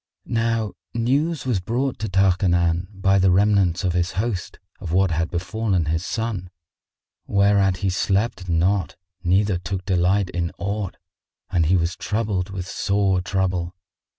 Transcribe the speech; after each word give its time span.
Now 0.25 0.73
news 0.95 1.45
was 1.45 1.59
brought 1.59 1.99
to 1.99 2.09
Tarkanan 2.09 2.87
by 2.91 3.19
the 3.19 3.29
remnants 3.29 3.83
of 3.83 3.93
his 3.93 4.13
host 4.13 4.57
of 4.79 4.91
what 4.93 5.11
had 5.11 5.29
befallen 5.29 5.85
his 5.85 6.03
son, 6.03 6.49
whereat 7.27 7.77
he 7.85 7.91
slept 7.91 8.49
not 8.49 8.95
neither 9.23 9.59
took 9.59 9.85
delight 9.85 10.31
in 10.31 10.51
aught, 10.57 10.97
and 11.51 11.67
he 11.67 11.77
was 11.77 11.95
troubled 11.95 12.49
with 12.49 12.65
sore 12.67 13.21
trouble. 13.21 13.75